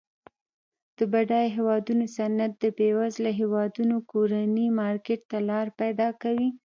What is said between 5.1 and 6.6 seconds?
ته لار پیداکوي.